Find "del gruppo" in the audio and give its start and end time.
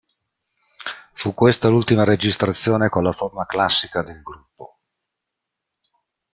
4.01-4.79